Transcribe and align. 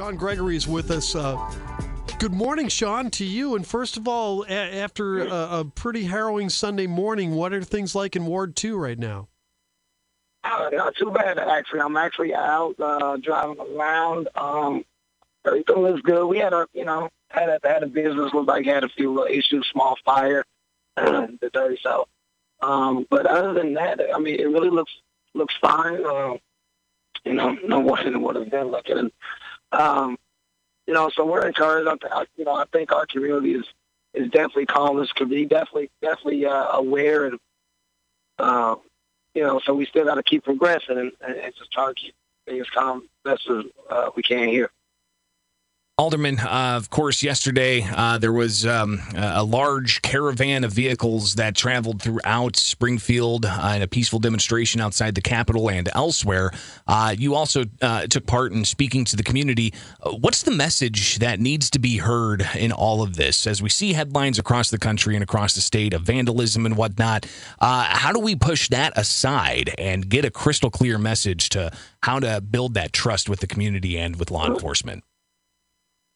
Sean 0.00 0.16
Gregory 0.16 0.56
is 0.56 0.66
with 0.66 0.90
us. 0.90 1.14
Uh, 1.14 1.36
good 2.18 2.32
morning, 2.32 2.68
Sean, 2.68 3.10
to 3.10 3.24
you. 3.26 3.54
And 3.54 3.66
first 3.66 3.98
of 3.98 4.08
all, 4.08 4.44
a- 4.44 4.48
after 4.48 5.18
a, 5.26 5.58
a 5.58 5.64
pretty 5.74 6.04
harrowing 6.04 6.48
Sunday 6.48 6.86
morning, 6.86 7.34
what 7.34 7.52
are 7.52 7.62
things 7.62 7.94
like 7.94 8.16
in 8.16 8.24
Ward 8.24 8.56
2 8.56 8.78
right 8.78 8.98
now? 8.98 9.28
Uh, 10.42 10.70
not 10.72 10.96
too 10.96 11.10
bad, 11.10 11.38
actually. 11.38 11.80
I'm 11.80 11.98
actually 11.98 12.34
out 12.34 12.76
uh, 12.80 13.18
driving 13.18 13.58
around. 13.60 14.30
Um, 14.36 14.86
everything 15.44 15.76
looks 15.76 16.00
good. 16.00 16.24
We 16.24 16.38
had 16.38 16.54
a, 16.54 16.66
you 16.72 16.86
know, 16.86 17.10
had 17.28 17.50
a, 17.50 17.60
had 17.62 17.82
a 17.82 17.86
business 17.86 18.32
look 18.32 18.48
like 18.48 18.64
had 18.64 18.84
a 18.84 18.88
few 18.88 19.12
little 19.12 19.30
issues, 19.30 19.68
small 19.70 19.98
fire, 20.02 20.46
the 20.96 21.50
dirty 21.52 21.78
south. 21.82 22.08
Um, 22.62 23.06
but 23.10 23.26
other 23.26 23.52
than 23.52 23.74
that, 23.74 24.00
I 24.14 24.18
mean, 24.18 24.40
it 24.40 24.46
really 24.48 24.70
looks 24.70 24.92
looks 25.34 25.54
fine. 25.60 26.02
Uh, 26.06 26.38
you 27.26 27.34
know, 27.34 27.50
no 27.66 27.94
it 27.96 28.18
would 28.18 28.36
have 28.36 28.50
been 28.50 28.68
looking. 28.68 29.10
Um, 29.72 30.18
you 30.86 30.94
know, 30.94 31.10
so 31.14 31.24
we're 31.24 31.46
encouraged. 31.46 32.04
I, 32.10 32.24
you 32.36 32.44
know, 32.44 32.54
I 32.54 32.64
think 32.72 32.92
our 32.92 33.06
community 33.06 33.54
is 33.54 33.64
is 34.12 34.30
definitely 34.30 34.66
calm. 34.66 34.98
This 34.98 35.12
could 35.12 35.30
be 35.30 35.46
definitely 35.46 35.90
definitely 36.02 36.46
uh, 36.46 36.68
aware 36.72 37.26
and. 37.26 37.38
Uh, 38.38 38.76
you 39.34 39.42
know, 39.42 39.60
so 39.64 39.74
we 39.74 39.86
still 39.86 40.04
got 40.04 40.16
to 40.16 40.22
keep 40.22 40.44
progressing 40.44 40.98
and, 40.98 41.12
and, 41.20 41.36
and 41.36 41.54
just 41.56 41.70
try 41.70 41.86
to 41.86 41.94
keep 41.94 42.14
things 42.46 42.66
calm 42.70 43.02
as 43.02 43.32
best 43.32 43.48
as 43.50 43.64
uh, 43.88 44.10
we 44.16 44.22
can 44.22 44.48
here. 44.48 44.70
Alderman, 46.00 46.38
uh, 46.40 46.78
of 46.78 46.88
course, 46.88 47.22
yesterday 47.22 47.86
uh, 47.94 48.16
there 48.16 48.32
was 48.32 48.64
um, 48.64 49.02
a 49.14 49.44
large 49.44 50.00
caravan 50.00 50.64
of 50.64 50.72
vehicles 50.72 51.34
that 51.34 51.54
traveled 51.54 52.00
throughout 52.00 52.56
Springfield 52.56 53.44
uh, 53.44 53.74
in 53.76 53.82
a 53.82 53.86
peaceful 53.86 54.18
demonstration 54.18 54.80
outside 54.80 55.14
the 55.14 55.20
Capitol 55.20 55.68
and 55.68 55.90
elsewhere. 55.94 56.52
Uh, 56.86 57.14
you 57.18 57.34
also 57.34 57.64
uh, 57.82 58.06
took 58.06 58.24
part 58.24 58.50
in 58.52 58.64
speaking 58.64 59.04
to 59.04 59.14
the 59.14 59.22
community. 59.22 59.74
Uh, 60.02 60.12
what's 60.12 60.42
the 60.42 60.50
message 60.50 61.18
that 61.18 61.38
needs 61.38 61.68
to 61.68 61.78
be 61.78 61.98
heard 61.98 62.48
in 62.56 62.72
all 62.72 63.02
of 63.02 63.16
this? 63.16 63.46
As 63.46 63.60
we 63.60 63.68
see 63.68 63.92
headlines 63.92 64.38
across 64.38 64.70
the 64.70 64.78
country 64.78 65.16
and 65.16 65.22
across 65.22 65.52
the 65.52 65.60
state 65.60 65.92
of 65.92 66.00
vandalism 66.00 66.64
and 66.64 66.78
whatnot, 66.78 67.26
how 67.60 68.10
do 68.10 68.20
we 68.20 68.34
push 68.34 68.70
that 68.70 68.94
aside 68.96 69.74
and 69.76 70.08
get 70.08 70.24
a 70.24 70.30
crystal 70.30 70.70
clear 70.70 70.96
message 70.96 71.50
to 71.50 71.70
how 72.04 72.18
to 72.20 72.40
build 72.40 72.72
that 72.72 72.94
trust 72.94 73.28
with 73.28 73.40
the 73.40 73.46
community 73.46 73.98
and 73.98 74.16
with 74.16 74.30
law 74.30 74.46
enforcement? 74.46 75.04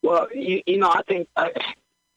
Well, 0.04 0.28
you, 0.34 0.60
you 0.66 0.76
know, 0.76 0.90
I 0.90 1.00
think 1.08 1.28
I, 1.34 1.50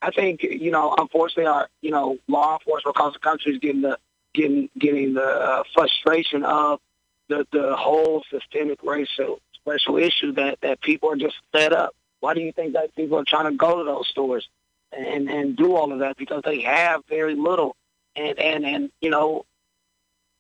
I 0.02 0.12
think 0.12 0.44
you 0.44 0.72
know, 0.72 0.94
unfortunately, 0.98 1.46
our 1.46 1.70
you 1.82 1.92
know 1.92 2.18
law 2.28 2.58
enforcement 2.60 2.98
across 2.98 3.14
the 3.14 3.20
country 3.20 3.54
is 3.54 3.60
getting 3.60 3.82
the 3.82 3.98
getting 4.34 4.70
getting 4.78 5.14
the 5.14 5.24
uh, 5.24 5.64
frustration 5.74 6.44
of 6.44 6.82
the 7.30 7.48
the 7.54 7.78
whole 7.78 8.26
systemic 8.30 8.84
racial 8.84 9.40
racial 9.66 9.98
issue 9.98 10.34
that 10.34 10.60
that 10.60 10.82
people 10.82 11.10
are 11.12 11.16
just 11.16 11.36
fed 11.54 11.72
up. 11.72 11.96
Why 12.20 12.34
do 12.34 12.42
you 12.42 12.52
think 12.52 12.74
that 12.74 12.94
people 12.94 13.20
are 13.20 13.26
trying 13.26 13.50
to 13.50 13.56
go 13.58 13.78
to 13.78 13.86
those 13.86 14.10
stores 14.10 14.50
and 14.92 15.30
and 15.30 15.56
do 15.56 15.74
all 15.74 15.94
of 15.94 16.00
that 16.00 16.18
because 16.18 16.42
they 16.44 16.64
have 16.64 17.04
very 17.08 17.36
little 17.36 17.78
and 18.18 18.38
and 18.38 18.66
and 18.66 18.92
you 19.00 19.12
know 19.12 19.46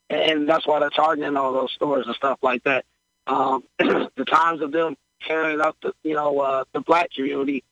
and 0.09 0.49
that's 0.49 0.67
why 0.67 0.81
they're 0.81 0.89
targeting 0.89 1.37
all 1.37 1.53
those 1.53 1.71
stores 1.71 2.07
and 2.07 2.15
stuff 2.15 2.39
like 2.41 2.63
that. 2.63 2.83
Um, 3.25 3.63
the 3.79 4.25
times 4.27 4.61
of 4.61 4.73
them 4.73 4.97
carrying 5.19 5.61
up 5.61 5.77
the 5.81 5.93
you 6.03 6.13
know 6.13 6.39
uh, 6.39 6.63
the 6.73 6.81
black 6.81 7.11
community 7.11 7.63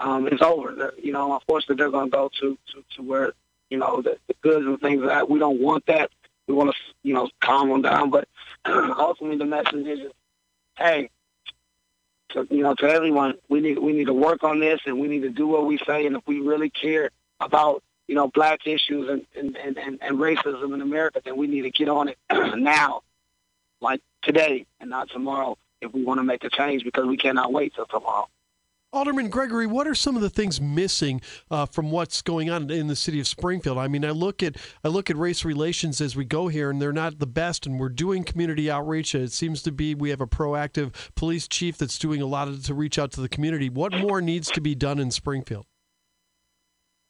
um, 0.00 0.28
is 0.28 0.40
over. 0.42 0.72
They're, 0.72 0.92
you 1.02 1.12
know, 1.12 1.34
unfortunately, 1.34 1.76
they're 1.76 1.90
going 1.90 2.10
to 2.10 2.16
go 2.16 2.30
to, 2.40 2.58
to 2.72 2.84
to 2.96 3.02
where 3.02 3.32
you 3.70 3.78
know 3.78 4.02
the, 4.02 4.18
the 4.26 4.34
goods 4.42 4.66
and 4.66 4.80
things 4.80 5.02
that. 5.06 5.28
We 5.28 5.38
don't 5.38 5.60
want 5.60 5.86
that. 5.86 6.10
We 6.46 6.54
want 6.54 6.70
to 6.70 6.76
you 7.02 7.14
know 7.14 7.28
calm 7.40 7.68
them 7.68 7.82
down, 7.82 8.10
but 8.10 8.28
ultimately 8.64 9.38
the 9.38 9.44
message 9.44 9.86
is, 9.86 10.12
hey, 10.76 11.10
to, 12.30 12.46
you 12.50 12.62
know, 12.62 12.74
to 12.74 12.86
everyone, 12.86 13.34
we 13.48 13.60
need 13.60 13.78
we 13.78 13.92
need 13.92 14.06
to 14.06 14.14
work 14.14 14.44
on 14.44 14.60
this 14.60 14.80
and 14.86 14.98
we 15.00 15.08
need 15.08 15.22
to 15.22 15.30
do 15.30 15.46
what 15.46 15.66
we 15.66 15.78
say. 15.78 16.06
And 16.06 16.16
if 16.16 16.22
we 16.26 16.40
really 16.40 16.70
care 16.70 17.10
about 17.40 17.82
you 18.06 18.14
know 18.14 18.28
black 18.28 18.66
issues 18.66 19.08
and 19.08 19.26
and, 19.36 19.56
and, 19.56 19.78
and, 19.78 19.98
and 20.02 20.18
racism 20.18 20.74
in 20.74 20.80
America, 20.80 21.20
then 21.24 21.36
we 21.36 21.46
need 21.46 21.62
to 21.62 21.70
get 21.70 21.88
on 21.88 22.08
it 22.08 22.18
now, 22.58 23.02
like 23.80 24.00
today 24.22 24.66
and 24.80 24.90
not 24.90 25.08
tomorrow 25.10 25.56
if 25.84 25.92
we 25.92 26.02
want 26.04 26.18
to 26.18 26.24
make 26.24 26.44
a 26.44 26.50
change 26.50 26.84
because 26.84 27.06
we 27.06 27.16
cannot 27.16 27.52
wait 27.52 27.74
till 27.74 27.86
tomorrow. 27.86 28.28
Alderman 28.94 29.28
Gregory, 29.28 29.66
what 29.66 29.88
are 29.88 29.94
some 29.94 30.14
of 30.14 30.22
the 30.22 30.30
things 30.30 30.60
missing 30.60 31.20
uh, 31.50 31.66
from 31.66 31.90
what's 31.90 32.22
going 32.22 32.48
on 32.48 32.70
in 32.70 32.86
the 32.86 32.94
city 32.94 33.18
of 33.18 33.26
Springfield? 33.26 33.76
I 33.76 33.88
mean, 33.88 34.04
I 34.04 34.10
look 34.10 34.40
at 34.40 34.56
I 34.84 34.88
look 34.88 35.10
at 35.10 35.16
race 35.16 35.44
relations 35.44 36.00
as 36.00 36.14
we 36.14 36.24
go 36.24 36.46
here, 36.46 36.70
and 36.70 36.80
they're 36.80 36.92
not 36.92 37.18
the 37.18 37.26
best. 37.26 37.66
And 37.66 37.80
we're 37.80 37.88
doing 37.88 38.22
community 38.22 38.70
outreach. 38.70 39.16
It 39.16 39.32
seems 39.32 39.62
to 39.62 39.72
be 39.72 39.96
we 39.96 40.10
have 40.10 40.20
a 40.20 40.28
proactive 40.28 40.94
police 41.16 41.48
chief 41.48 41.76
that's 41.76 41.98
doing 41.98 42.22
a 42.22 42.26
lot 42.26 42.46
of, 42.46 42.64
to 42.66 42.74
reach 42.74 42.96
out 42.96 43.10
to 43.12 43.20
the 43.20 43.28
community. 43.28 43.68
What 43.68 43.92
more 43.92 44.22
needs 44.22 44.48
to 44.52 44.60
be 44.60 44.76
done 44.76 45.00
in 45.00 45.10
Springfield? 45.10 45.66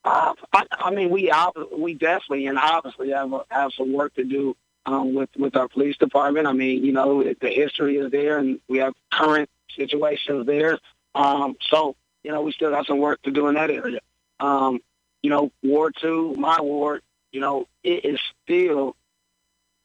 Uh, 0.06 0.33
I, 0.55 0.65
I 0.73 0.91
mean, 0.91 1.11
we 1.11 1.31
we 1.77 1.93
definitely 1.93 2.47
and 2.47 2.59
obviously 2.59 3.11
have 3.11 3.31
have 3.51 3.73
some 3.75 3.93
work 3.93 4.15
to 4.15 4.25
do 4.25 4.56
um, 4.87 5.15
with 5.15 5.31
with 5.37 5.56
our 5.56 5.69
police 5.69 5.97
department. 5.97 6.47
I 6.47 6.53
mean, 6.53 6.84
you 6.84 6.93
know, 6.93 7.22
the 7.22 7.49
history 7.49 7.97
is 7.97 8.11
there, 8.11 8.39
and 8.39 8.61
we 8.69 8.78
have 8.78 8.95
current 9.11 9.49
situations 9.77 10.47
there. 10.47 10.78
Um, 11.15 11.56
so, 11.61 11.97
you 12.22 12.33
know, 12.33 12.43
we 12.43 12.53
still 12.53 12.71
got 12.71 12.87
some 12.87 12.99
work 12.99 13.23
to 13.23 13.31
do 13.31 13.49
in 13.49 13.55
that 13.55 13.71
area. 13.71 14.00
Um, 14.41 14.81
you 15.23 15.31
know, 15.31 15.50
Ward 15.62 15.94
Two, 16.00 16.34
my 16.34 16.61
ward, 16.61 17.03
you 17.33 17.41
know, 17.41 17.67
it 17.83 18.05
is 18.05 18.21
still 18.43 18.97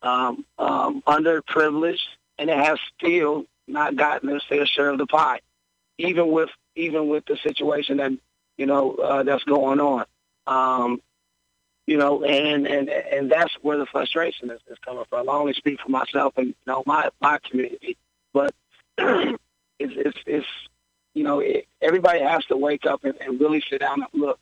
um, 0.02 0.46
um, 0.58 1.02
underprivileged, 1.04 2.08
and 2.38 2.50
it 2.50 2.58
has 2.58 2.80
still 2.98 3.46
not 3.68 3.96
gotten 3.96 4.30
its 4.30 4.46
fair 4.46 4.66
share 4.66 4.90
of 4.90 4.98
the 4.98 5.06
pie, 5.06 5.40
even 5.98 6.32
with 6.32 6.50
even 6.76 7.08
with 7.08 7.26
the 7.26 7.38
situation 7.38 7.98
that 7.98 8.12
you 8.58 8.66
know 8.66 8.96
uh, 8.96 9.24
that's 9.24 9.44
going 9.44 9.80
on. 9.80 10.06
Um, 10.48 11.02
you 11.90 11.98
know, 11.98 12.24
and 12.24 12.68
and 12.68 12.88
and 12.88 13.32
that's 13.32 13.52
where 13.64 13.78
the 13.78 13.88
frustration 13.88 14.52
is, 14.52 14.60
is 14.70 14.78
coming 14.86 15.06
from. 15.10 15.28
I 15.28 15.34
only 15.34 15.54
speak 15.54 15.80
for 15.82 15.90
myself 15.90 16.34
and 16.38 16.50
you 16.50 16.54
know 16.68 16.84
my 16.86 17.10
my 17.20 17.40
community, 17.50 17.98
but 18.32 18.54
it's 19.00 19.38
it's 19.80 20.20
it's 20.28 20.48
you 21.16 21.24
know 21.24 21.40
it, 21.40 21.68
everybody 21.82 22.20
has 22.20 22.46
to 22.46 22.58
wake 22.58 22.86
up 22.86 23.06
and, 23.06 23.16
and 23.20 23.42
really 23.42 23.64
sit 23.68 23.80
down 23.80 24.04
and 24.04 24.22
look 24.22 24.40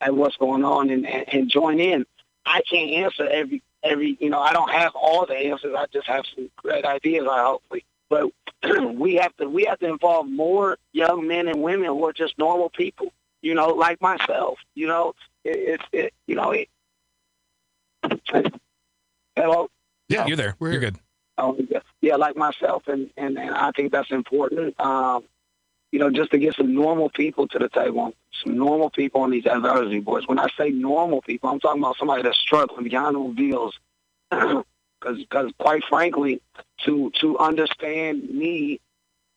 at 0.00 0.14
what's 0.14 0.38
going 0.38 0.64
on 0.64 0.88
and, 0.88 1.06
and 1.06 1.34
and 1.34 1.50
join 1.50 1.80
in. 1.80 2.06
I 2.46 2.62
can't 2.62 2.90
answer 2.92 3.28
every 3.28 3.62
every 3.82 4.16
you 4.18 4.30
know 4.30 4.40
I 4.40 4.54
don't 4.54 4.70
have 4.70 4.94
all 4.94 5.26
the 5.26 5.36
answers. 5.36 5.74
I 5.76 5.84
just 5.92 6.06
have 6.06 6.24
some 6.34 6.50
great 6.56 6.86
ideas. 6.86 7.26
I 7.30 7.44
hopefully, 7.44 7.84
but 8.08 8.30
we 8.94 9.16
have 9.16 9.36
to 9.36 9.50
we 9.50 9.66
have 9.66 9.80
to 9.80 9.86
involve 9.86 10.30
more 10.30 10.78
young 10.94 11.26
men 11.26 11.46
and 11.46 11.62
women 11.62 11.88
who 11.88 12.06
are 12.06 12.14
just 12.14 12.38
normal 12.38 12.70
people. 12.70 13.12
You 13.42 13.54
know, 13.54 13.68
like 13.68 14.00
myself. 14.00 14.58
You 14.74 14.86
know, 14.86 15.14
it's 15.44 15.84
it, 15.92 16.04
it, 16.04 16.14
you 16.26 16.34
know 16.34 16.52
it, 16.52 16.70
Hello. 19.36 19.68
Yeah, 20.08 20.26
you're 20.26 20.36
there. 20.36 20.56
We're 20.58 20.72
you're 20.72 20.80
good. 20.80 20.98
Oh, 21.38 21.58
yeah, 22.00 22.16
like 22.16 22.36
myself, 22.36 22.88
and, 22.88 23.10
and 23.16 23.38
and 23.38 23.54
I 23.54 23.70
think 23.72 23.92
that's 23.92 24.10
important. 24.10 24.78
Um, 24.80 25.24
you 25.92 25.98
know, 25.98 26.10
just 26.10 26.30
to 26.30 26.38
get 26.38 26.54
some 26.54 26.74
normal 26.74 27.10
people 27.10 27.46
to 27.48 27.58
the 27.58 27.68
table, 27.68 28.12
some 28.44 28.56
normal 28.56 28.90
people 28.90 29.20
on 29.22 29.30
these 29.30 29.46
advisory 29.46 30.00
boards. 30.00 30.26
When 30.26 30.38
I 30.38 30.48
say 30.58 30.70
normal 30.70 31.22
people, 31.22 31.50
I'm 31.50 31.60
talking 31.60 31.82
about 31.82 31.96
somebody 31.98 32.22
that's 32.22 32.38
struggling 32.38 32.84
beyond 32.84 33.16
those 33.16 33.36
deals. 33.36 33.78
Because, 34.30 34.64
because 35.20 35.52
quite 35.58 35.84
frankly, 35.84 36.40
to 36.84 37.10
to 37.20 37.38
understand 37.38 38.28
me 38.30 38.80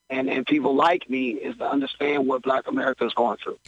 and 0.09 0.29
and 0.29 0.45
people 0.45 0.75
like 0.75 1.09
me 1.09 1.31
is 1.31 1.57
to 1.57 1.69
understand 1.69 2.27
what 2.27 2.41
Black 2.41 2.67
America 2.67 3.05
is 3.05 3.13
going 3.13 3.37
through. 3.37 3.59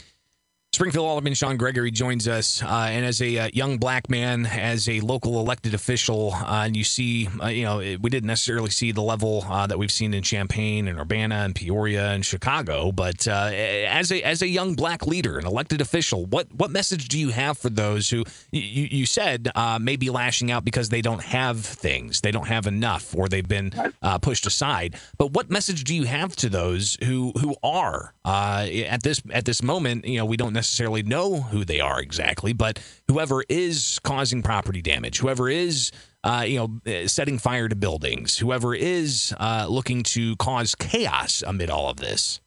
Springfield 0.74 1.04
Alderman 1.04 1.34
Sean 1.34 1.58
Gregory 1.58 1.90
joins 1.90 2.26
us, 2.26 2.62
uh, 2.62 2.86
and 2.88 3.04
as 3.04 3.20
a 3.20 3.40
uh, 3.40 3.50
young 3.52 3.76
black 3.76 4.08
man, 4.08 4.46
as 4.46 4.88
a 4.88 5.00
local 5.00 5.38
elected 5.38 5.74
official, 5.74 6.32
uh, 6.32 6.62
and 6.64 6.74
you 6.74 6.82
see, 6.82 7.28
uh, 7.42 7.48
you 7.48 7.64
know, 7.64 7.76
we 8.00 8.08
didn't 8.08 8.26
necessarily 8.26 8.70
see 8.70 8.90
the 8.90 9.02
level 9.02 9.44
uh, 9.50 9.66
that 9.66 9.78
we've 9.78 9.92
seen 9.92 10.14
in 10.14 10.22
Champaign 10.22 10.88
and 10.88 10.98
Urbana 10.98 11.34
and 11.34 11.54
Peoria 11.54 12.12
and 12.12 12.24
Chicago, 12.24 12.90
but 12.90 13.28
uh, 13.28 13.50
as 13.52 14.10
a 14.10 14.22
as 14.22 14.40
a 14.40 14.48
young 14.48 14.74
black 14.74 15.06
leader, 15.06 15.38
an 15.38 15.44
elected 15.44 15.82
official, 15.82 16.24
what 16.24 16.50
what 16.54 16.70
message 16.70 17.08
do 17.08 17.18
you 17.18 17.28
have 17.28 17.58
for 17.58 17.68
those 17.68 18.08
who 18.08 18.24
you, 18.50 18.88
you 18.90 19.04
said 19.04 19.50
may 19.78 19.96
be 19.96 20.08
lashing 20.08 20.50
out 20.50 20.64
because 20.64 20.88
they 20.88 21.02
don't 21.02 21.22
have 21.22 21.60
things, 21.60 22.22
they 22.22 22.30
don't 22.30 22.48
have 22.48 22.66
enough, 22.66 23.14
or 23.14 23.28
they've 23.28 23.46
been 23.46 23.74
pushed 24.22 24.46
aside? 24.46 24.96
But 25.18 25.32
what 25.32 25.50
message 25.50 25.84
do 25.84 25.94
you 25.94 26.04
have 26.04 26.34
to 26.36 26.48
those 26.48 26.96
who 27.04 27.32
who 27.38 27.56
are 27.62 28.14
at 28.24 29.02
this 29.02 29.20
at 29.34 29.44
this 29.44 29.62
moment? 29.62 30.06
You 30.06 30.16
know, 30.16 30.24
we 30.24 30.38
don't 30.38 30.54
necessarily 30.54 30.62
know 30.80 31.40
who 31.40 31.64
they 31.64 31.80
are 31.80 32.00
exactly, 32.00 32.52
but 32.52 32.78
whoever 33.08 33.44
is 33.48 33.98
causing 34.02 34.42
property 34.42 34.82
damage, 34.82 35.18
whoever 35.18 35.48
is 35.48 35.90
uh, 36.24 36.44
you 36.46 36.58
know 36.84 37.06
setting 37.06 37.38
fire 37.38 37.68
to 37.68 37.76
buildings, 37.76 38.38
whoever 38.38 38.74
is 38.74 39.34
uh, 39.38 39.66
looking 39.68 40.02
to 40.02 40.36
cause 40.36 40.74
chaos 40.74 41.42
amid 41.46 41.70
all 41.70 41.88
of 41.88 41.96
this. 41.96 42.40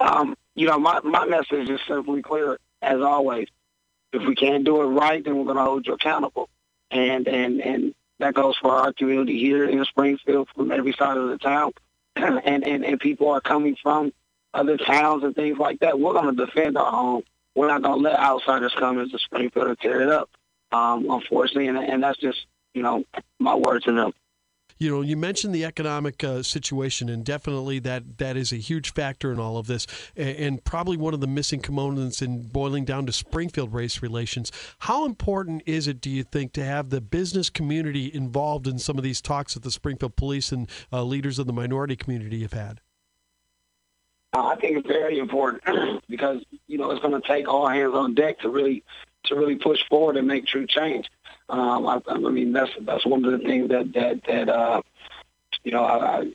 Um, 0.00 0.36
you 0.54 0.66
know, 0.66 0.78
my 0.78 1.00
my 1.00 1.26
message 1.26 1.68
is 1.68 1.80
simply 1.86 2.22
clear 2.22 2.58
as 2.82 3.00
always. 3.00 3.48
If 4.12 4.26
we 4.26 4.34
can't 4.34 4.64
do 4.64 4.80
it 4.82 4.86
right, 4.86 5.22
then 5.22 5.36
we're 5.36 5.44
going 5.44 5.56
to 5.56 5.64
hold 5.64 5.86
you 5.86 5.94
accountable, 5.94 6.48
and 6.90 7.28
and 7.28 7.60
and 7.60 7.94
that 8.18 8.34
goes 8.34 8.56
for 8.56 8.72
our 8.72 8.92
community 8.92 9.38
here 9.38 9.64
in 9.64 9.84
Springfield 9.84 10.48
from 10.54 10.72
every 10.72 10.92
side 10.92 11.18
of 11.18 11.28
the 11.28 11.38
town, 11.38 11.72
and 12.16 12.66
and 12.66 12.84
and 12.84 13.00
people 13.00 13.30
are 13.30 13.40
coming 13.40 13.76
from 13.82 14.12
other 14.56 14.76
towns 14.76 15.22
and 15.24 15.34
things 15.34 15.58
like 15.58 15.80
that. 15.80 15.98
We're 15.98 16.12
going 16.12 16.36
to 16.36 16.46
defend 16.46 16.76
our 16.76 16.90
home. 16.90 17.22
We're 17.54 17.68
not 17.68 17.82
going 17.82 18.02
to 18.02 18.08
let 18.08 18.18
outsiders 18.18 18.74
come 18.78 18.98
into 18.98 19.18
Springfield 19.18 19.68
and 19.68 19.78
tear 19.78 20.02
it 20.02 20.08
up. 20.08 20.28
Um, 20.72 21.08
unfortunately, 21.08 21.68
and, 21.68 21.78
and 21.78 22.02
that's 22.02 22.18
just 22.18 22.46
you 22.74 22.82
know 22.82 23.04
my 23.38 23.54
words 23.54 23.84
to 23.84 23.92
them 23.92 24.12
you 24.78 24.90
know, 24.90 25.00
you 25.00 25.16
mentioned 25.16 25.54
the 25.54 25.64
economic 25.64 26.22
uh, 26.22 26.42
situation, 26.42 27.08
and 27.08 27.24
definitely 27.24 27.78
that 27.80 28.18
that 28.18 28.36
is 28.36 28.52
a 28.52 28.56
huge 28.56 28.92
factor 28.92 29.32
in 29.32 29.38
all 29.38 29.56
of 29.56 29.66
this, 29.66 29.86
and, 30.16 30.36
and, 30.36 30.64
probably 30.64 30.96
one 30.96 31.14
of 31.14 31.20
the 31.20 31.26
missing 31.26 31.60
components 31.60 32.20
in 32.20 32.42
boiling 32.42 32.84
down 32.84 33.06
to 33.06 33.12
Springfield 33.12 33.72
race 33.72 34.02
relations. 34.02 34.52
How 34.80 35.04
important 35.04 35.62
is 35.66 35.88
it, 35.88 36.00
do 36.00 36.10
you 36.10 36.24
think, 36.24 36.52
to 36.54 36.64
have 36.64 36.90
the 36.90 37.00
business 37.00 37.48
community 37.48 38.10
involved 38.12 38.66
in 38.66 38.78
some 38.78 38.98
of 38.98 39.04
these 39.04 39.20
talks 39.20 39.54
that 39.54 39.62
the 39.62 39.70
Springfield 39.70 40.16
police 40.16 40.52
and 40.52 40.68
uh, 40.92 41.02
leaders 41.02 41.38
of 41.38 41.46
the 41.46 41.52
minority 41.52 41.96
community 41.96 42.42
have 42.42 42.52
had? 42.52 42.80
Uh, 44.32 44.48
I 44.48 44.56
think 44.56 44.78
it's 44.78 44.86
very 44.86 45.18
important 45.18 45.62
because 46.08 46.42
you 46.66 46.78
know 46.78 46.90
it's 46.90 47.00
going 47.00 47.20
to 47.20 47.26
take 47.26 47.48
all 47.48 47.68
hands 47.68 47.94
on 47.94 48.14
deck 48.14 48.40
to 48.40 48.48
really 48.48 48.82
to 49.24 49.34
really 49.34 49.56
push 49.56 49.80
forward 49.88 50.16
and 50.16 50.26
make 50.26 50.46
true 50.46 50.66
change. 50.66 51.10
Um, 51.48 51.86
I, 51.86 52.00
I 52.08 52.18
mean, 52.18 52.52
that's 52.52 52.70
that's 52.80 53.06
one 53.06 53.24
of 53.24 53.32
the 53.32 53.46
things 53.46 53.68
that 53.68 53.92
that 53.92 54.24
that 54.24 54.48
uh, 54.48 54.82
you 55.64 55.72
know 55.72 55.84
I, 55.84 56.32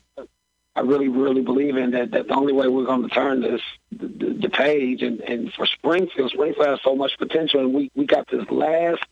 I 0.75 0.81
really 0.81 1.09
really 1.09 1.41
believe 1.41 1.75
in 1.75 1.91
that 1.91 2.11
that 2.11 2.27
the 2.27 2.33
only 2.33 2.53
way 2.53 2.67
we're 2.67 2.85
going 2.85 3.03
to 3.03 3.09
turn 3.09 3.41
this 3.41 3.61
the, 3.91 4.07
the 4.07 4.49
page 4.49 5.01
and 5.01 5.19
and 5.21 5.53
for 5.53 5.65
Springfield, 5.65 6.31
Springfield 6.31 6.67
has 6.67 6.79
so 6.83 6.95
much 6.95 7.17
potential, 7.17 7.59
and 7.59 7.73
we 7.73 7.91
we 7.93 8.05
got 8.05 8.27
this 8.29 8.49
last 8.49 9.03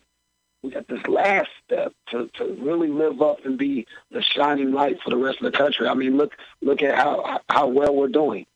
we 0.62 0.70
got 0.70 0.88
this 0.88 1.06
last 1.06 1.48
step 1.64 1.92
to, 2.10 2.28
to 2.34 2.56
really 2.60 2.88
live 2.88 3.22
up 3.22 3.44
and 3.44 3.56
be 3.58 3.86
the 4.10 4.22
shining 4.22 4.72
light 4.72 4.98
for 5.02 5.10
the 5.10 5.16
rest 5.16 5.38
of 5.40 5.50
the 5.50 5.56
country. 5.56 5.86
I 5.86 5.94
mean, 5.94 6.16
look 6.16 6.34
look 6.62 6.82
at 6.82 6.94
how 6.94 7.40
how 7.48 7.66
well 7.68 7.94
we're 7.94 8.08
doing. 8.08 8.46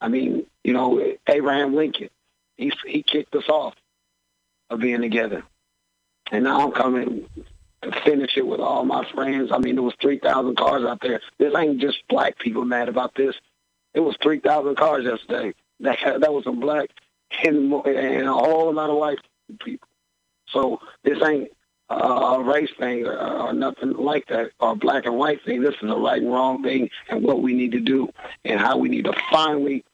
I 0.00 0.08
mean, 0.08 0.46
you 0.64 0.72
know, 0.72 1.14
Abraham 1.26 1.74
Lincoln, 1.74 2.10
he 2.56 2.72
he 2.86 3.02
kicked 3.02 3.34
us 3.34 3.48
off 3.48 3.74
of 4.70 4.80
being 4.80 5.00
together. 5.00 5.42
And 6.30 6.44
now 6.44 6.60
I'm 6.60 6.72
coming 6.72 7.26
to 7.82 7.92
finish 8.02 8.36
it 8.36 8.46
with 8.46 8.60
all 8.60 8.84
my 8.84 9.08
friends. 9.12 9.50
I 9.52 9.58
mean, 9.58 9.76
there 9.76 9.82
was 9.82 9.94
3,000 10.00 10.56
cars 10.56 10.84
out 10.84 11.00
there. 11.00 11.20
This 11.38 11.54
ain't 11.56 11.80
just 11.80 12.06
black 12.08 12.38
people 12.38 12.64
mad 12.64 12.88
about 12.88 13.14
this. 13.14 13.34
It 13.94 14.00
was 14.00 14.16
3,000 14.22 14.76
cars 14.76 15.04
yesterday. 15.04 15.54
That 15.80 15.98
that 16.20 16.32
was 16.32 16.44
some 16.44 16.60
black 16.60 16.90
and, 17.44 17.72
and 17.72 18.28
a 18.28 18.32
whole 18.32 18.72
lot 18.72 18.90
of 18.90 18.96
white 18.96 19.18
people. 19.64 19.88
So 20.48 20.80
this 21.04 21.22
ain't 21.22 21.50
a 21.90 22.42
race 22.42 22.70
thing 22.78 23.06
or, 23.06 23.16
or 23.16 23.52
nothing 23.52 23.92
like 23.92 24.26
that, 24.28 24.50
or 24.60 24.76
black 24.76 25.06
and 25.06 25.16
white 25.16 25.42
thing. 25.44 25.62
This 25.62 25.74
is 25.80 25.90
a 25.90 25.96
right 25.96 26.20
and 26.20 26.32
wrong 26.32 26.62
thing, 26.62 26.90
and 27.08 27.22
what 27.22 27.40
we 27.40 27.54
need 27.54 27.72
to 27.72 27.80
do, 27.80 28.10
and 28.44 28.60
how 28.60 28.76
we 28.76 28.88
need 28.88 29.04
to 29.04 29.14
finally 29.30 29.84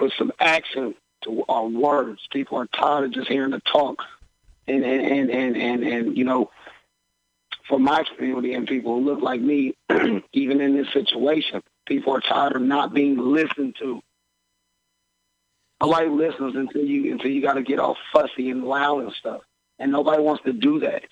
put 0.00 0.12
some 0.18 0.32
action 0.40 0.94
to 1.22 1.44
our 1.48 1.66
words. 1.66 2.20
People 2.32 2.58
are 2.58 2.66
tired 2.66 3.04
of 3.04 3.12
just 3.12 3.28
hearing 3.28 3.50
the 3.50 3.60
talk 3.60 4.02
and 4.66 4.84
and 4.84 5.06
and 5.06 5.30
and 5.30 5.56
and, 5.56 5.82
and 5.84 6.16
you 6.16 6.24
know, 6.24 6.50
for 7.68 7.78
my 7.78 8.02
community 8.16 8.54
and 8.54 8.66
people 8.66 8.94
who 8.94 9.04
look 9.04 9.20
like 9.20 9.40
me, 9.40 9.74
even 10.32 10.60
in 10.60 10.74
this 10.74 10.90
situation, 10.92 11.62
people 11.86 12.14
are 12.14 12.20
tired 12.20 12.56
of 12.56 12.62
not 12.62 12.94
being 12.94 13.18
listened 13.18 13.76
to. 13.78 14.00
Nobody 15.82 16.08
listens 16.08 16.56
until 16.56 16.84
you 16.84 17.12
until 17.12 17.30
you 17.30 17.42
got 17.42 17.54
to 17.54 17.62
get 17.62 17.78
all 17.78 17.96
fussy 18.12 18.50
and 18.50 18.64
loud 18.64 19.02
and 19.04 19.12
stuff, 19.12 19.42
and 19.78 19.92
nobody 19.92 20.22
wants 20.22 20.42
to 20.44 20.52
do 20.52 20.80
that. 20.80 21.04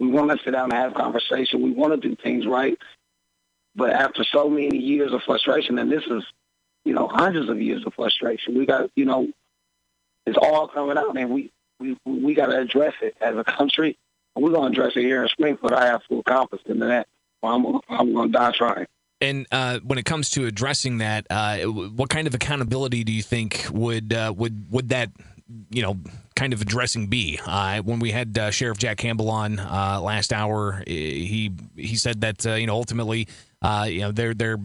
We 0.00 0.08
want 0.08 0.30
to 0.30 0.38
sit 0.44 0.52
down 0.52 0.64
and 0.64 0.72
have 0.72 0.94
conversation. 0.94 1.62
We 1.62 1.72
want 1.72 2.00
to 2.00 2.08
do 2.08 2.16
things 2.16 2.46
right, 2.46 2.78
but 3.76 3.90
after 3.90 4.24
so 4.24 4.48
many 4.48 4.78
years 4.78 5.12
of 5.12 5.22
frustration, 5.22 5.78
and 5.78 5.92
this 5.92 6.04
is, 6.04 6.24
you 6.84 6.94
know, 6.94 7.08
hundreds 7.08 7.48
of 7.48 7.60
years 7.60 7.84
of 7.86 7.94
frustration, 7.94 8.56
we 8.56 8.66
got, 8.66 8.90
you 8.94 9.04
know, 9.04 9.28
it's 10.26 10.38
all 10.38 10.68
coming 10.68 10.98
out, 10.98 11.16
and 11.16 11.30
we 11.30 11.50
we 11.78 11.96
we 12.04 12.34
got 12.34 12.46
to 12.46 12.58
address 12.58 12.94
it 13.02 13.16
as 13.20 13.36
a 13.36 13.44
country. 13.44 13.98
We're 14.36 14.50
going 14.50 14.72
to 14.72 14.80
address 14.80 14.96
it 14.96 15.02
here 15.02 15.22
in 15.22 15.28
Springfield. 15.28 15.72
I 15.72 15.86
have 15.86 16.02
full 16.08 16.22
confidence 16.22 16.68
in 16.68 16.78
that. 16.80 17.08
I'm 17.42 17.80
I'm 17.88 18.12
going 18.12 18.32
to 18.32 18.38
die 18.38 18.52
trying. 18.52 18.86
And 19.20 19.46
uh, 19.52 19.80
when 19.80 19.98
it 19.98 20.04
comes 20.04 20.30
to 20.30 20.46
addressing 20.46 20.98
that, 20.98 21.26
uh, 21.28 21.58
what 21.58 22.08
kind 22.08 22.26
of 22.26 22.34
accountability 22.34 23.04
do 23.04 23.12
you 23.12 23.22
think 23.22 23.66
would 23.70 24.12
uh, 24.12 24.32
would 24.34 24.70
would 24.70 24.88
that 24.90 25.10
you 25.70 25.82
know 25.82 25.98
kind 26.36 26.52
of 26.52 26.62
addressing 26.62 27.08
be? 27.08 27.38
Uh, 27.44 27.80
when 27.82 27.98
we 27.98 28.12
had 28.12 28.38
uh, 28.38 28.50
Sheriff 28.50 28.78
Jack 28.78 28.98
Campbell 28.98 29.30
on 29.30 29.58
uh, 29.58 30.00
last 30.02 30.32
hour, 30.32 30.82
he 30.86 31.52
he 31.76 31.96
said 31.96 32.22
that 32.22 32.44
you 32.44 32.66
know 32.66 32.74
ultimately 32.74 33.28
you 33.86 34.00
know 34.00 34.12
they're 34.12 34.34
they're 34.34 34.58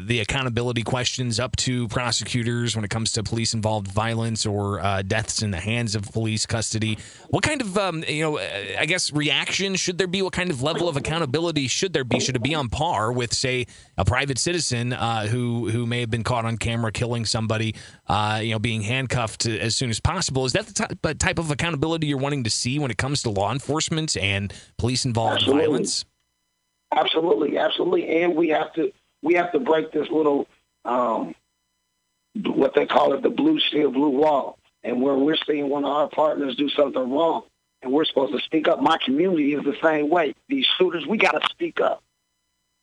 the 0.00 0.20
accountability 0.20 0.82
questions 0.82 1.40
up 1.40 1.56
to 1.56 1.88
prosecutors 1.88 2.76
when 2.76 2.84
it 2.84 2.90
comes 2.90 3.12
to 3.12 3.22
police 3.22 3.54
involved 3.54 3.88
violence 3.88 4.46
or 4.46 4.80
uh, 4.80 5.02
deaths 5.02 5.42
in 5.42 5.50
the 5.50 5.60
hands 5.60 5.94
of 5.94 6.04
police 6.12 6.46
custody. 6.46 6.98
What 7.28 7.42
kind 7.42 7.60
of, 7.60 7.76
um, 7.78 8.04
you 8.06 8.22
know, 8.22 8.38
I 8.38 8.86
guess 8.86 9.12
reaction 9.12 9.74
should 9.74 9.98
there 9.98 10.06
be? 10.06 10.22
What 10.22 10.32
kind 10.32 10.50
of 10.50 10.62
level 10.62 10.88
of 10.88 10.96
accountability 10.96 11.68
should 11.68 11.92
there 11.92 12.04
be? 12.04 12.20
Should 12.20 12.36
it 12.36 12.42
be 12.42 12.54
on 12.54 12.68
par 12.68 13.12
with, 13.12 13.32
say, 13.32 13.66
a 13.96 14.04
private 14.04 14.38
citizen 14.38 14.92
uh, 14.92 15.26
who 15.26 15.70
who 15.70 15.86
may 15.86 16.00
have 16.00 16.10
been 16.10 16.24
caught 16.24 16.44
on 16.44 16.56
camera 16.56 16.92
killing 16.92 17.24
somebody, 17.24 17.74
uh, 18.08 18.40
you 18.42 18.52
know, 18.52 18.58
being 18.58 18.82
handcuffed 18.82 19.46
as 19.46 19.76
soon 19.76 19.90
as 19.90 20.00
possible? 20.00 20.44
Is 20.44 20.52
that 20.52 20.66
the 21.02 21.14
type 21.14 21.38
of 21.38 21.50
accountability 21.50 22.06
you're 22.06 22.18
wanting 22.18 22.44
to 22.44 22.50
see 22.50 22.78
when 22.78 22.90
it 22.90 22.98
comes 22.98 23.22
to 23.22 23.30
law 23.30 23.52
enforcement 23.52 24.16
and 24.16 24.52
police 24.78 25.04
involved 25.04 25.46
violence? 25.46 26.04
Absolutely, 26.92 27.58
absolutely, 27.58 28.22
and 28.22 28.36
we 28.36 28.48
have 28.48 28.72
to 28.74 28.92
we 29.26 29.34
have 29.34 29.50
to 29.52 29.58
break 29.58 29.90
this 29.90 30.08
little 30.08 30.46
um, 30.84 31.34
what 32.44 32.74
they 32.74 32.86
call 32.86 33.12
it 33.12 33.22
the 33.22 33.30
blue 33.30 33.58
shield, 33.58 33.94
blue 33.94 34.10
wall. 34.10 34.58
And 34.84 35.02
where 35.02 35.16
we're 35.16 35.36
seeing 35.46 35.68
one 35.68 35.84
of 35.84 35.90
our 35.90 36.08
partners 36.08 36.54
do 36.54 36.68
something 36.68 37.10
wrong, 37.10 37.42
and 37.82 37.92
we're 37.92 38.04
supposed 38.04 38.32
to 38.34 38.40
speak 38.40 38.68
up. 38.68 38.80
My 38.80 38.98
community 39.04 39.52
is 39.52 39.64
the 39.64 39.76
same 39.82 40.08
way. 40.08 40.32
These 40.48 40.64
shooters, 40.78 41.04
we 41.04 41.18
got 41.18 41.32
to 41.32 41.48
speak 41.48 41.80
up. 41.80 42.04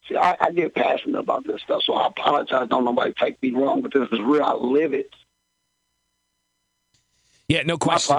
See, 0.09 0.17
I, 0.17 0.35
I 0.37 0.51
get 0.51 0.75
passionate 0.75 1.17
about 1.17 1.47
this 1.47 1.61
stuff, 1.61 1.81
so 1.83 1.93
I 1.93 2.07
apologize. 2.07 2.67
Don't 2.67 2.83
nobody 2.83 3.13
take 3.13 3.41
me 3.41 3.51
wrong, 3.51 3.81
but 3.81 3.93
this 3.93 4.09
is 4.11 4.19
real. 4.19 4.43
I 4.43 4.53
live 4.53 4.93
it. 4.93 5.15
Yeah, 7.47 7.63
no 7.63 7.77
question 7.77 8.17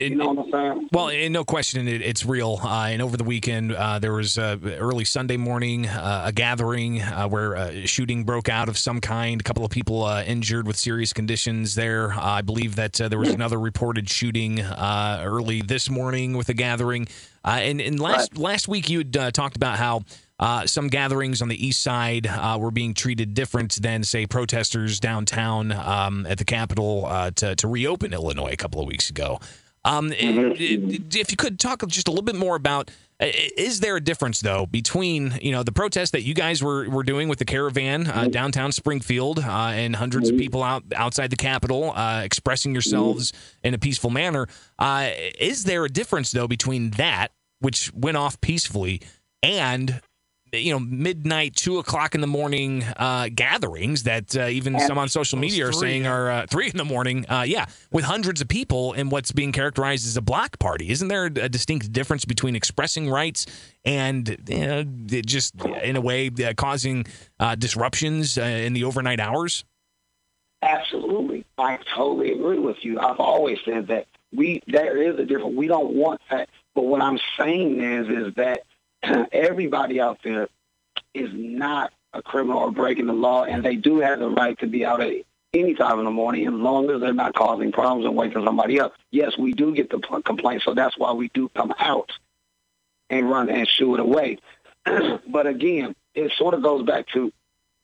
you 0.00 0.16
know 0.16 0.32
what 0.32 0.46
I'm 0.46 0.50
saying? 0.50 0.88
Well, 0.92 1.30
no 1.30 1.44
question, 1.44 1.86
it, 1.86 2.00
it's 2.00 2.24
real. 2.24 2.58
Uh, 2.62 2.86
and 2.86 3.02
over 3.02 3.16
the 3.16 3.24
weekend, 3.24 3.72
uh, 3.72 3.98
there 3.98 4.12
was 4.12 4.38
uh, 4.38 4.56
early 4.64 5.04
Sunday 5.04 5.36
morning 5.36 5.86
uh, 5.86 6.22
a 6.26 6.32
gathering 6.32 7.02
uh, 7.02 7.28
where 7.28 7.54
a 7.54 7.86
shooting 7.86 8.24
broke 8.24 8.48
out 8.48 8.68
of 8.68 8.78
some 8.78 9.00
kind. 9.00 9.40
A 9.40 9.44
couple 9.44 9.64
of 9.64 9.70
people 9.70 10.04
uh, 10.04 10.22
injured 10.22 10.66
with 10.66 10.76
serious 10.76 11.12
conditions 11.12 11.74
there. 11.74 12.12
I 12.12 12.40
believe 12.40 12.76
that 12.76 12.94
there 12.94 13.18
was 13.18 13.30
another 13.30 13.60
reported 13.60 14.08
shooting 14.08 14.60
early 14.60 15.60
this 15.60 15.90
morning 15.90 16.36
with 16.36 16.48
a 16.48 16.54
gathering. 16.54 17.06
and, 17.44 17.80
and 17.80 18.00
last 18.00 18.32
right. 18.32 18.40
last 18.40 18.68
week, 18.68 18.88
you 18.88 18.98
had 18.98 19.34
talked 19.34 19.56
about 19.56 19.78
how. 19.78 20.02
Uh, 20.40 20.66
some 20.66 20.88
gatherings 20.88 21.42
on 21.42 21.48
the 21.48 21.66
east 21.66 21.82
side 21.82 22.26
uh, 22.26 22.56
were 22.58 22.70
being 22.70 22.94
treated 22.94 23.34
different 23.34 23.74
than, 23.82 24.02
say, 24.02 24.26
protesters 24.26 24.98
downtown 24.98 25.70
um, 25.70 26.24
at 26.24 26.38
the 26.38 26.46
Capitol 26.46 27.04
uh, 27.04 27.30
to, 27.32 27.54
to 27.54 27.68
reopen 27.68 28.14
Illinois 28.14 28.50
a 28.50 28.56
couple 28.56 28.80
of 28.80 28.86
weeks 28.86 29.10
ago. 29.10 29.38
Um, 29.84 30.10
mm-hmm. 30.10 31.06
If 31.12 31.30
you 31.30 31.36
could 31.36 31.58
talk 31.58 31.86
just 31.86 32.08
a 32.08 32.10
little 32.10 32.24
bit 32.24 32.34
more 32.34 32.56
about, 32.56 32.90
is 33.20 33.80
there 33.80 33.96
a 33.96 34.00
difference 34.00 34.40
though 34.40 34.66
between 34.66 35.38
you 35.42 35.52
know 35.52 35.62
the 35.62 35.72
protest 35.72 36.12
that 36.12 36.22
you 36.22 36.34
guys 36.34 36.62
were, 36.62 36.88
were 36.88 37.02
doing 37.02 37.28
with 37.28 37.38
the 37.38 37.44
caravan 37.44 38.06
uh, 38.06 38.12
mm-hmm. 38.12 38.30
downtown 38.30 38.72
Springfield 38.72 39.38
uh, 39.40 39.72
and 39.74 39.94
100s 39.94 40.14
of 40.14 40.22
mm-hmm. 40.22 40.38
people 40.38 40.62
out 40.62 40.84
outside 40.94 41.30
the 41.30 41.36
Capitol 41.36 41.92
uh, 41.94 42.22
expressing 42.24 42.72
yourselves 42.72 43.32
in 43.62 43.74
a 43.74 43.78
peaceful 43.78 44.10
manner? 44.10 44.46
Uh, 44.78 45.10
is 45.38 45.64
there 45.64 45.84
a 45.84 45.90
difference 45.90 46.30
though 46.32 46.48
between 46.48 46.90
that, 46.92 47.28
which 47.60 47.92
went 47.94 48.16
off 48.16 48.40
peacefully, 48.40 49.00
and 49.42 50.00
you 50.52 50.72
know 50.72 50.78
midnight 50.78 51.54
two 51.54 51.78
o'clock 51.78 52.14
in 52.14 52.20
the 52.20 52.26
morning 52.26 52.82
uh, 52.96 53.28
gatherings 53.34 54.04
that 54.04 54.36
uh, 54.36 54.46
even 54.46 54.78
some 54.80 54.98
on 54.98 55.08
social 55.08 55.38
media 55.38 55.68
are 55.68 55.72
saying 55.72 56.06
are 56.06 56.30
uh, 56.30 56.46
three 56.48 56.68
in 56.68 56.76
the 56.76 56.84
morning 56.84 57.24
uh, 57.28 57.42
yeah 57.46 57.66
with 57.92 58.04
hundreds 58.04 58.40
of 58.40 58.48
people 58.48 58.92
in 58.92 59.10
what's 59.10 59.32
being 59.32 59.52
characterized 59.52 60.06
as 60.06 60.16
a 60.16 60.22
block 60.22 60.58
party. 60.58 60.90
Isn't 60.90 61.08
there 61.08 61.26
a 61.26 61.48
distinct 61.48 61.92
difference 61.92 62.24
between 62.24 62.56
expressing 62.56 63.10
rights 63.10 63.46
and 63.84 64.36
you 64.48 64.66
know, 64.66 64.84
just 65.24 65.54
in 65.82 65.96
a 65.96 66.00
way 66.00 66.30
uh, 66.44 66.52
causing 66.56 67.06
uh, 67.38 67.54
disruptions 67.54 68.38
in 68.38 68.72
the 68.72 68.84
overnight 68.84 69.20
hours? 69.20 69.64
Absolutely. 70.62 71.44
I 71.56 71.78
totally 71.94 72.32
agree 72.32 72.58
with 72.58 72.84
you. 72.84 73.00
I've 73.00 73.20
always 73.20 73.58
said 73.64 73.86
that 73.88 74.06
we 74.32 74.62
there 74.66 74.96
is 75.02 75.18
a 75.18 75.24
difference. 75.24 75.56
We 75.56 75.68
don't 75.68 75.94
want 75.94 76.20
that. 76.30 76.48
But 76.74 76.82
what 76.82 77.02
i'm 77.02 77.18
saying 77.36 77.82
is 77.82 78.08
is 78.08 78.34
that 78.34 78.62
everybody 79.32 80.00
out 80.00 80.18
there 80.22 80.48
is 81.14 81.30
not 81.32 81.92
a 82.12 82.22
criminal 82.22 82.58
or 82.58 82.70
breaking 82.70 83.06
the 83.06 83.12
law, 83.12 83.44
and 83.44 83.64
they 83.64 83.76
do 83.76 84.00
have 84.00 84.18
the 84.18 84.28
right 84.28 84.58
to 84.58 84.66
be 84.66 84.84
out 84.84 85.00
at 85.00 85.12
any 85.52 85.74
time 85.74 85.98
in 85.98 86.04
the 86.04 86.10
morning 86.10 86.46
as 86.46 86.52
long 86.52 86.90
as 86.90 87.00
they're 87.00 87.12
not 87.12 87.34
causing 87.34 87.72
problems 87.72 88.06
and 88.06 88.16
waking 88.16 88.44
somebody 88.44 88.80
up. 88.80 88.94
Yes, 89.10 89.36
we 89.36 89.52
do 89.52 89.74
get 89.74 89.90
the 89.90 89.98
complaints, 89.98 90.64
so 90.64 90.74
that's 90.74 90.96
why 90.96 91.12
we 91.12 91.28
do 91.28 91.48
come 91.48 91.74
out 91.78 92.12
and 93.08 93.28
run 93.28 93.48
and 93.48 93.68
shoo 93.68 93.94
it 93.94 94.00
away. 94.00 94.38
but 94.84 95.46
again, 95.46 95.94
it 96.14 96.32
sort 96.32 96.54
of 96.54 96.62
goes 96.62 96.84
back 96.84 97.06
to 97.08 97.32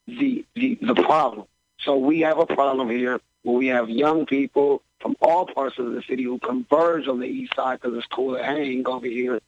the, 0.07 0.45
the 0.55 0.77
the 0.81 0.95
problem. 0.95 1.45
So 1.79 1.97
we 1.97 2.21
have 2.21 2.39
a 2.39 2.45
problem 2.45 2.89
here 2.89 3.19
where 3.43 3.57
we 3.57 3.67
have 3.67 3.89
young 3.89 4.25
people 4.25 4.81
from 4.99 5.15
all 5.21 5.45
parts 5.45 5.77
of 5.77 5.91
the 5.91 6.01
city 6.01 6.23
who 6.23 6.39
converge 6.39 7.07
on 7.07 7.19
the 7.19 7.27
east 7.27 7.55
side 7.55 7.79
because 7.81 7.97
it's 7.97 8.07
cool 8.07 8.35
to 8.35 8.43
hang 8.43 8.87
over 8.87 9.05
here. 9.05 9.39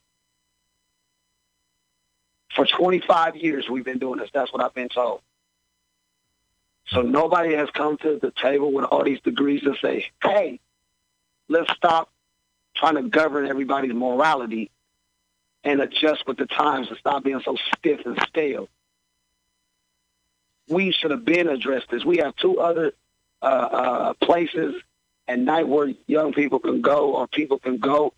For 2.56 2.66
25 2.66 3.36
years, 3.36 3.70
we've 3.70 3.86
been 3.86 4.00
doing 4.00 4.20
this. 4.20 4.30
That's 4.34 4.52
what 4.52 4.64
I've 4.64 4.74
been 4.74 4.90
told. 4.90 5.22
So 6.88 7.02
nobody 7.02 7.54
has 7.54 7.70
come 7.70 7.98
to 7.98 8.18
the 8.20 8.32
table 8.32 8.72
with 8.72 8.86
all 8.86 9.04
these 9.04 9.22
degrees 9.22 9.62
to 9.62 9.76
say, 9.82 10.08
hey, 10.24 10.60
let's 11.48 11.72
stop 11.74 12.10
trying 12.76 12.96
to 12.96 13.04
govern 13.04 13.46
everybody's 13.48 13.94
morality 13.94 14.72
and 15.64 15.82
adjust 15.82 16.26
with 16.28 16.38
the 16.38 16.46
times 16.46 16.88
and 16.88 16.98
stop 16.98 17.24
being 17.24 17.42
so 17.44 17.58
stiff 17.78 18.06
and 18.06 18.20
stale. 18.30 18.68
We 20.68 20.92
should 20.92 21.12
have 21.12 21.26
been 21.26 21.48
addressed 21.48 21.90
this. 21.90 22.06
We 22.06 22.18
have 22.18 22.36
two 22.36 22.60
other 22.60 22.94
uh, 23.42 23.46
uh, 23.46 24.14
places 24.14 24.76
at 25.28 25.40
night 25.40 25.68
where 25.68 25.94
young 26.08 26.34
people 26.34 26.60
can 26.60 26.82
go 26.82 27.16
or 27.16 27.28
people 27.28 27.60
can 27.60 27.78
go, 27.78 28.14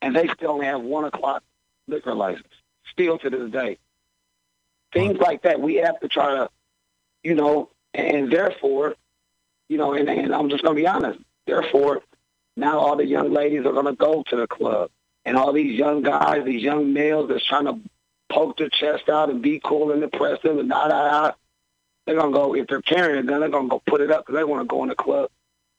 and 0.00 0.14
they 0.14 0.28
still 0.28 0.52
only 0.52 0.66
have 0.66 0.80
one 0.80 1.04
o'clock 1.04 1.42
liquor 1.86 2.14
license, 2.14 2.54
still 2.90 3.18
to 3.18 3.30
this 3.30 3.50
day. 3.50 3.78
Things 4.92 5.18
like 5.18 5.42
that, 5.42 5.60
we 5.60 5.76
have 5.76 6.00
to 6.00 6.08
try 6.08 6.34
to, 6.36 6.50
you 7.22 7.34
know, 7.34 7.70
and 7.94 8.30
therefore, 8.32 8.94
you 9.68 9.78
know, 9.78 9.94
and, 9.94 10.08
and 10.08 10.34
I'm 10.34 10.50
just 10.50 10.62
going 10.62 10.76
to 10.76 10.82
be 10.82 10.86
honest, 10.86 11.18
therefore, 11.46 12.02
now 12.56 12.78
all 12.78 12.96
the 12.96 13.06
young 13.06 13.32
ladies 13.32 13.64
are 13.66 13.72
going 13.72 13.86
to 13.86 13.92
go 13.92 14.24
to 14.28 14.36
the 14.36 14.46
club. 14.46 14.90
And 15.24 15.36
all 15.36 15.52
these 15.52 15.78
young 15.78 16.02
guys, 16.02 16.44
these 16.44 16.62
young 16.62 16.92
males 16.92 17.28
that's 17.28 17.44
trying 17.44 17.66
to 17.66 17.78
poke 18.28 18.56
their 18.56 18.68
chest 18.68 19.08
out 19.08 19.30
and 19.30 19.42
be 19.42 19.60
cool 19.62 19.92
and 19.92 20.02
impressive 20.02 20.58
and 20.58 20.68
da 20.68 20.88
da 20.88 21.28
da, 21.28 21.32
they're 22.06 22.16
going 22.16 22.32
to 22.32 22.38
go, 22.38 22.54
if 22.54 22.66
they're 22.66 22.82
carrying 22.82 23.18
a 23.18 23.22
gun, 23.22 23.40
they're 23.40 23.48
going 23.48 23.66
to 23.66 23.70
go 23.70 23.82
put 23.86 24.00
it 24.00 24.10
up 24.10 24.26
because 24.26 24.38
they 24.38 24.44
want 24.44 24.62
to 24.62 24.66
go 24.66 24.82
in 24.82 24.88
the 24.88 24.94
club 24.94 25.30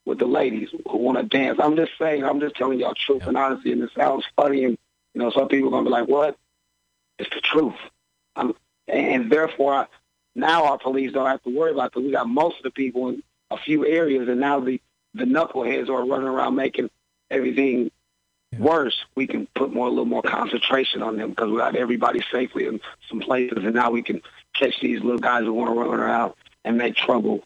with 0.05 0.19
the 0.19 0.25
ladies 0.25 0.69
who 0.89 0.97
want 0.97 1.17
to 1.17 1.23
dance. 1.23 1.59
I'm 1.61 1.75
just 1.75 1.91
saying, 1.99 2.23
I'm 2.23 2.39
just 2.39 2.55
telling 2.55 2.79
y'all 2.79 2.93
truth 2.93 3.23
and 3.27 3.37
honesty, 3.37 3.71
and 3.71 3.83
it 3.83 3.91
sounds 3.95 4.25
funny, 4.35 4.65
and 4.65 4.77
you 5.13 5.21
know, 5.21 5.31
some 5.31 5.47
people 5.47 5.69
are 5.69 5.71
gonna 5.71 5.83
be 5.83 5.89
like, 5.89 6.07
"What?" 6.07 6.37
It's 7.21 7.29
the 7.35 7.41
truth, 7.41 7.75
I'm, 8.35 8.53
and 8.87 9.31
therefore, 9.31 9.87
now 10.35 10.65
our 10.65 10.77
police 10.79 11.11
don't 11.11 11.27
have 11.27 11.43
to 11.43 11.55
worry 11.55 11.71
about 11.71 11.91
because 11.91 12.05
we 12.05 12.11
got 12.11 12.27
most 12.27 12.57
of 12.57 12.63
the 12.63 12.71
people 12.71 13.09
in 13.09 13.23
a 13.51 13.57
few 13.57 13.85
areas, 13.85 14.27
and 14.27 14.39
now 14.39 14.59
the 14.59 14.81
the 15.13 15.25
knuckleheads 15.25 15.89
are 15.89 16.05
running 16.05 16.27
around 16.27 16.55
making 16.55 16.89
everything 17.29 17.91
yeah. 18.51 18.59
worse. 18.59 19.05
We 19.13 19.27
can 19.27 19.47
put 19.53 19.71
more 19.71 19.87
a 19.87 19.89
little 19.89 20.05
more 20.05 20.23
concentration 20.23 21.03
on 21.03 21.17
them 21.17 21.29
because 21.29 21.51
we 21.51 21.57
got 21.57 21.75
everybody 21.75 22.21
safely 22.31 22.65
in 22.65 22.81
some 23.07 23.19
places, 23.19 23.63
and 23.63 23.75
now 23.75 23.91
we 23.91 24.01
can 24.01 24.21
catch 24.55 24.79
these 24.79 25.01
little 25.01 25.19
guys 25.19 25.43
who 25.43 25.53
want 25.53 25.69
to 25.73 25.79
run 25.79 25.99
around 25.99 26.33
and 26.65 26.77
make 26.77 26.95
trouble 26.95 27.43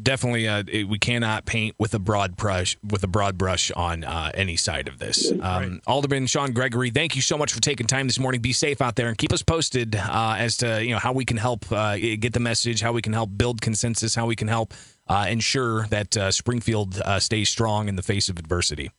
definitely 0.00 0.48
uh, 0.48 0.62
it, 0.68 0.88
we 0.88 0.98
cannot 0.98 1.46
paint 1.46 1.74
with 1.78 1.94
a 1.94 1.98
broad 1.98 2.36
brush 2.36 2.76
with 2.82 3.02
a 3.02 3.06
broad 3.06 3.38
brush 3.38 3.70
on 3.72 4.04
uh, 4.04 4.30
any 4.34 4.56
side 4.56 4.88
of 4.88 4.98
this. 4.98 5.30
Um, 5.30 5.38
right. 5.40 5.80
Alderman 5.86 6.26
Sean 6.26 6.52
Gregory, 6.52 6.90
thank 6.90 7.16
you 7.16 7.22
so 7.22 7.38
much 7.38 7.52
for 7.52 7.60
taking 7.60 7.86
time 7.86 8.06
this 8.06 8.18
morning. 8.18 8.40
Be 8.40 8.52
safe 8.52 8.80
out 8.80 8.96
there 8.96 9.08
and 9.08 9.16
keep 9.16 9.32
us 9.32 9.42
posted 9.42 9.96
uh, 9.96 10.36
as 10.38 10.56
to 10.58 10.84
you 10.84 10.90
know 10.90 10.98
how 10.98 11.12
we 11.12 11.24
can 11.24 11.36
help 11.36 11.70
uh, 11.72 11.96
get 11.96 12.32
the 12.32 12.40
message, 12.40 12.80
how 12.80 12.92
we 12.92 13.02
can 13.02 13.12
help 13.12 13.30
build 13.36 13.60
consensus, 13.60 14.14
how 14.14 14.26
we 14.26 14.36
can 14.36 14.48
help 14.48 14.74
uh, 15.08 15.26
ensure 15.28 15.86
that 15.86 16.16
uh, 16.16 16.30
Springfield 16.30 17.00
stays 17.18 17.48
strong 17.48 17.88
in 17.88 17.96
the 17.96 18.02
face 18.02 18.28
of 18.28 18.38
adversity. 18.38 18.90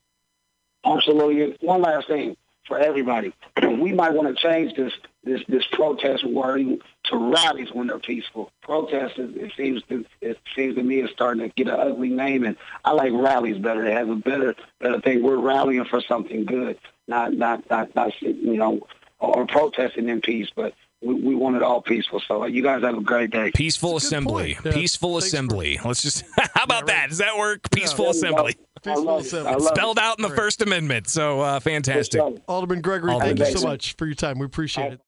Absolutely. 0.85 1.57
One 1.61 1.81
last 1.81 2.07
thing 2.07 2.37
for 2.67 2.79
everybody. 2.79 3.33
we 3.61 3.93
might 3.93 4.13
want 4.13 4.27
to 4.27 4.41
change 4.41 4.75
this 4.75 4.93
this 5.23 5.41
this 5.47 5.65
protest 5.71 6.25
wording 6.25 6.79
to 7.07 7.17
rallies 7.17 7.69
when 7.71 7.87
they're 7.87 7.99
peaceful. 7.99 8.51
Protests, 8.61 9.13
it 9.17 9.51
seems 9.55 9.83
to 9.89 10.05
it 10.21 10.37
seems 10.55 10.75
to 10.75 10.83
me 10.83 11.01
is 11.01 11.09
starting 11.11 11.43
to 11.43 11.53
get 11.55 11.67
an 11.67 11.79
ugly 11.79 12.09
name, 12.09 12.43
and 12.43 12.57
I 12.85 12.91
like 12.91 13.11
rallies 13.13 13.57
better. 13.57 13.85
It 13.85 13.93
has 13.93 14.09
a 14.09 14.15
better 14.15 14.55
better 14.79 15.01
thing. 15.01 15.23
We're 15.23 15.37
rallying 15.37 15.85
for 15.85 16.01
something 16.01 16.45
good, 16.45 16.77
not 17.07 17.33
not 17.33 17.69
not 17.69 17.95
not 17.95 18.21
you 18.21 18.57
know 18.57 18.87
or 19.19 19.45
protesting 19.47 20.09
in 20.09 20.21
peace, 20.21 20.49
but 20.55 20.73
we, 21.01 21.13
we 21.13 21.35
want 21.35 21.55
it 21.55 21.63
all 21.63 21.81
peaceful. 21.81 22.19
So 22.19 22.45
you 22.45 22.63
guys 22.63 22.83
have 22.83 22.97
a 22.97 23.01
great 23.01 23.31
day. 23.31 23.51
Peaceful 23.53 23.97
assembly. 23.97 24.57
Yeah. 24.63 24.71
Peaceful 24.71 25.13
Thanks 25.13 25.27
assembly. 25.27 25.77
For... 25.77 25.87
Let's 25.89 26.01
just 26.01 26.23
how 26.53 26.63
about 26.63 26.87
yeah, 26.87 26.93
that? 26.93 27.09
Does 27.09 27.19
that 27.19 27.37
work? 27.37 27.69
Peaceful 27.71 28.05
yeah. 28.05 28.11
assembly. 28.11 28.55
Peaceful 28.83 29.17
assembly. 29.17 29.53
It. 29.53 29.61
Spelled 29.61 29.99
out 29.99 30.19
in 30.19 30.23
the 30.23 30.35
First 30.35 30.61
Amendment. 30.61 31.07
So 31.07 31.41
uh, 31.41 31.59
fantastic. 31.59 32.21
Alderman 32.47 32.81
Gregory, 32.81 33.11
Alderman 33.11 33.37
thank 33.37 33.51
you 33.51 33.59
so 33.59 33.67
much 33.67 33.95
for 33.95 34.05
your 34.05 34.15
time. 34.15 34.39
We 34.39 34.45
appreciate 34.45 34.93
it. 34.93 35.01